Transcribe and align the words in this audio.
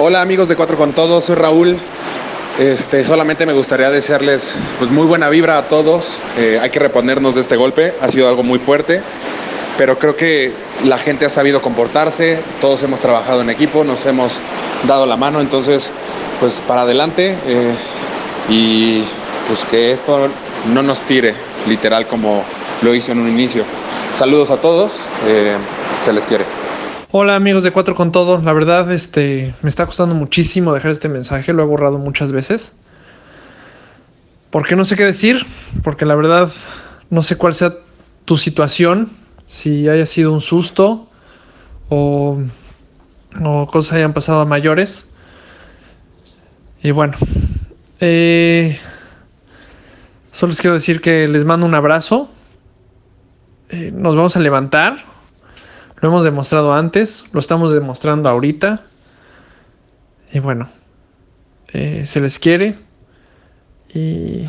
Hola 0.00 0.22
amigos 0.22 0.48
de 0.48 0.54
Cuatro 0.54 0.76
con 0.76 0.92
Todos, 0.92 1.24
soy 1.24 1.34
Raúl. 1.34 1.76
Este, 2.60 3.02
solamente 3.02 3.46
me 3.46 3.52
gustaría 3.52 3.90
desearles 3.90 4.54
pues, 4.78 4.92
muy 4.92 5.04
buena 5.04 5.28
vibra 5.28 5.58
a 5.58 5.64
todos. 5.64 6.06
Eh, 6.38 6.60
hay 6.62 6.70
que 6.70 6.78
reponernos 6.78 7.34
de 7.34 7.40
este 7.40 7.56
golpe, 7.56 7.92
ha 8.00 8.08
sido 8.08 8.28
algo 8.28 8.44
muy 8.44 8.60
fuerte, 8.60 9.02
pero 9.76 9.98
creo 9.98 10.14
que 10.14 10.52
la 10.84 10.98
gente 10.98 11.24
ha 11.24 11.28
sabido 11.28 11.60
comportarse, 11.60 12.38
todos 12.60 12.80
hemos 12.84 13.00
trabajado 13.00 13.40
en 13.40 13.50
equipo, 13.50 13.82
nos 13.82 14.06
hemos 14.06 14.34
dado 14.86 15.04
la 15.04 15.16
mano, 15.16 15.40
entonces 15.40 15.90
pues 16.38 16.52
para 16.68 16.82
adelante 16.82 17.34
eh, 17.48 17.74
y 18.48 19.02
pues 19.48 19.64
que 19.68 19.90
esto 19.90 20.28
no 20.72 20.84
nos 20.84 21.00
tire 21.00 21.34
literal 21.66 22.06
como 22.06 22.44
lo 22.82 22.94
hizo 22.94 23.10
en 23.10 23.18
un 23.18 23.28
inicio. 23.28 23.64
Saludos 24.16 24.52
a 24.52 24.58
todos, 24.58 24.92
eh, 25.26 25.56
se 26.04 26.12
les 26.12 26.24
quiere. 26.24 26.57
Hola 27.10 27.36
amigos 27.36 27.62
de 27.62 27.70
Cuatro 27.70 27.94
con 27.94 28.12
Todo, 28.12 28.38
la 28.42 28.52
verdad 28.52 28.92
este 28.92 29.54
me 29.62 29.70
está 29.70 29.86
costando 29.86 30.14
muchísimo 30.14 30.74
dejar 30.74 30.90
este 30.90 31.08
mensaje, 31.08 31.54
lo 31.54 31.62
he 31.62 31.66
borrado 31.66 31.96
muchas 31.96 32.32
veces. 32.32 32.76
Porque 34.50 34.76
no 34.76 34.84
sé 34.84 34.94
qué 34.94 35.04
decir, 35.04 35.46
porque 35.82 36.04
la 36.04 36.14
verdad 36.14 36.50
no 37.08 37.22
sé 37.22 37.36
cuál 37.36 37.54
sea 37.54 37.76
tu 38.26 38.36
situación, 38.36 39.08
si 39.46 39.88
haya 39.88 40.04
sido 40.04 40.34
un 40.34 40.42
susto 40.42 41.08
o, 41.88 42.42
o 43.42 43.66
cosas 43.68 43.94
hayan 43.94 44.12
pasado 44.12 44.42
a 44.42 44.44
mayores. 44.44 45.08
Y 46.82 46.90
bueno, 46.90 47.16
eh, 48.00 48.78
solo 50.30 50.50
les 50.50 50.60
quiero 50.60 50.74
decir 50.74 51.00
que 51.00 51.26
les 51.26 51.46
mando 51.46 51.64
un 51.64 51.74
abrazo. 51.74 52.28
Eh, 53.70 53.92
nos 53.94 54.14
vamos 54.14 54.36
a 54.36 54.40
levantar 54.40 55.17
lo 56.00 56.08
hemos 56.08 56.24
demostrado 56.24 56.72
antes, 56.72 57.24
lo 57.32 57.40
estamos 57.40 57.72
demostrando 57.72 58.28
ahorita. 58.28 58.84
Y 60.32 60.40
bueno, 60.40 60.68
eh, 61.72 62.06
se 62.06 62.20
les 62.20 62.38
quiere. 62.38 62.76
Y 63.94 64.48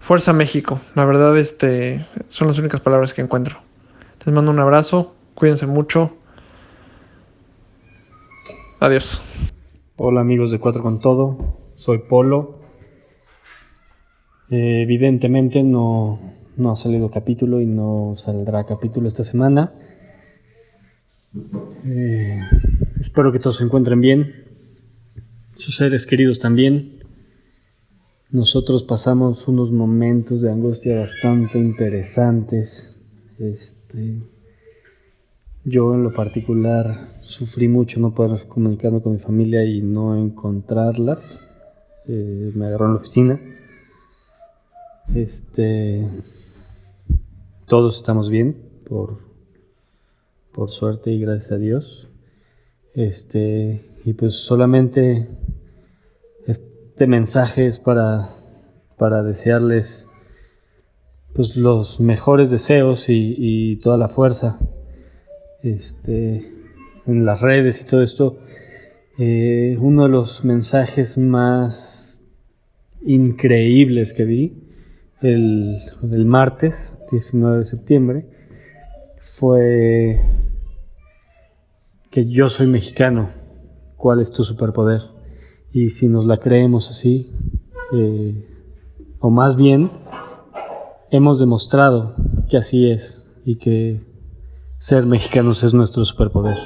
Fuerza 0.00 0.32
México. 0.32 0.80
La 0.94 1.04
verdad, 1.04 1.36
este, 1.36 2.04
son 2.28 2.48
las 2.48 2.58
únicas 2.58 2.80
palabras 2.80 3.12
que 3.12 3.22
encuentro. 3.22 3.58
Les 4.24 4.34
mando 4.34 4.50
un 4.50 4.58
abrazo, 4.58 5.14
cuídense 5.34 5.66
mucho. 5.66 6.12
Adiós. 8.80 9.20
Hola 9.96 10.20
amigos 10.20 10.52
de 10.52 10.60
Cuatro 10.60 10.82
con 10.82 11.00
Todo, 11.00 11.56
soy 11.74 11.98
Polo. 11.98 12.60
Evidentemente 14.50 15.62
no, 15.62 16.20
no 16.56 16.70
ha 16.70 16.76
salido 16.76 17.10
capítulo 17.10 17.60
y 17.60 17.66
no 17.66 18.14
saldrá 18.16 18.64
capítulo 18.64 19.08
esta 19.08 19.24
semana. 19.24 19.72
Eh, 21.84 22.40
espero 22.98 23.32
que 23.32 23.38
todos 23.38 23.56
se 23.56 23.64
encuentren 23.64 24.00
bien, 24.00 24.44
sus 25.56 25.76
seres 25.76 26.06
queridos 26.06 26.38
también. 26.38 26.98
Nosotros 28.30 28.82
pasamos 28.82 29.48
unos 29.48 29.72
momentos 29.72 30.42
de 30.42 30.50
angustia 30.50 31.00
bastante 31.00 31.58
interesantes. 31.58 32.96
Este, 33.38 34.22
yo 35.64 35.94
en 35.94 36.02
lo 36.02 36.12
particular 36.12 37.18
sufrí 37.22 37.68
mucho 37.68 38.00
no 38.00 38.14
poder 38.14 38.46
comunicarme 38.48 39.00
con 39.00 39.12
mi 39.12 39.18
familia 39.18 39.64
y 39.64 39.80
no 39.80 40.16
encontrarlas. 40.16 41.40
Eh, 42.06 42.52
me 42.54 42.66
agarró 42.66 42.86
en 42.86 42.92
la 42.92 42.98
oficina. 42.98 43.40
Este, 45.14 46.06
todos 47.66 47.96
estamos 47.96 48.28
bien 48.28 48.56
por 48.86 49.27
por 50.58 50.70
suerte 50.70 51.12
y 51.12 51.20
gracias 51.20 51.52
a 51.52 51.58
Dios. 51.58 52.08
Este, 52.92 53.80
y 54.04 54.14
pues 54.14 54.34
solamente 54.34 55.28
este 56.48 57.06
mensaje 57.06 57.68
es 57.68 57.78
para, 57.78 58.34
para 58.96 59.22
desearles 59.22 60.08
pues 61.32 61.56
los 61.56 62.00
mejores 62.00 62.50
deseos 62.50 63.04
y, 63.08 63.76
toda 63.76 63.96
la 63.98 64.08
fuerza 64.08 64.58
este, 65.62 66.52
en 67.06 67.24
las 67.24 67.40
redes 67.40 67.80
y 67.80 67.84
todo 67.84 68.02
esto. 68.02 68.40
Eh, 69.16 69.76
uno 69.78 70.02
de 70.02 70.08
los 70.08 70.44
mensajes 70.44 71.18
más 71.18 72.26
increíbles 73.06 74.12
que 74.12 74.24
vi 74.24 74.56
el, 75.22 75.78
el 76.02 76.24
martes 76.24 76.98
19 77.12 77.58
de 77.58 77.64
septiembre 77.64 78.26
fue 79.20 80.20
que 82.10 82.28
yo 82.28 82.48
soy 82.48 82.66
mexicano, 82.66 83.30
¿cuál 83.96 84.20
es 84.20 84.32
tu 84.32 84.44
superpoder? 84.44 85.02
Y 85.72 85.90
si 85.90 86.08
nos 86.08 86.24
la 86.24 86.38
creemos 86.38 86.90
así, 86.90 87.32
eh, 87.92 88.46
o 89.20 89.30
más 89.30 89.56
bien, 89.56 89.90
hemos 91.10 91.38
demostrado 91.38 92.14
que 92.48 92.56
así 92.56 92.90
es 92.90 93.26
y 93.44 93.56
que 93.56 94.06
ser 94.78 95.06
mexicanos 95.06 95.62
es 95.62 95.74
nuestro 95.74 96.04
superpoder. 96.04 96.56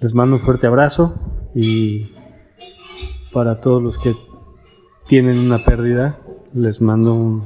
Les 0.00 0.14
mando 0.14 0.36
un 0.36 0.40
fuerte 0.40 0.66
abrazo 0.66 1.14
y 1.54 2.12
para 3.32 3.60
todos 3.60 3.82
los 3.82 3.98
que 3.98 4.14
tienen 5.08 5.38
una 5.38 5.58
pérdida, 5.58 6.20
les 6.52 6.80
mando 6.80 7.14
un 7.14 7.42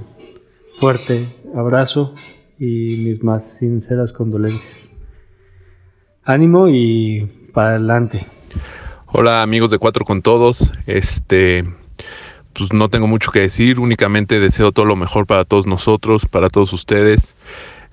fuerte 0.79 1.27
abrazo 1.55 2.13
y 2.59 3.05
mis 3.05 3.23
más 3.23 3.45
sinceras 3.45 4.13
condolencias 4.13 4.91
ánimo 6.29 6.69
y 6.69 7.27
para 7.55 7.71
adelante. 7.71 8.27
Hola 9.07 9.43
amigos 9.43 9.71
de 9.71 9.79
Cuatro 9.79 10.05
con 10.05 10.21
Todos, 10.21 10.71
este, 10.87 11.65
pues 12.53 12.73
no 12.75 12.91
tengo 12.91 13.07
mucho 13.07 13.33
que 13.33 13.41
decir, 13.41 13.81
únicamente 13.81 14.39
deseo 14.39 14.71
todo 14.71 14.85
lo 14.85 14.95
mejor 14.95 15.27
para 15.27 15.47
todos 15.47 15.67
nosotros, 15.67 16.27
para 16.27 16.51
todos 16.51 16.73
ustedes. 16.75 17.35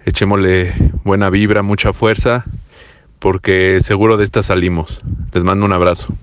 Echémosle 0.06 0.74
buena 1.06 1.30
vibra, 1.30 1.64
mucha 1.64 1.94
fuerza, 1.94 2.46
porque 3.20 3.80
seguro 3.82 4.18
de 4.18 4.26
esta 4.26 4.44
salimos. 4.44 5.00
Les 5.34 5.44
mando 5.44 5.66
un 5.66 5.72
abrazo. 5.72 6.14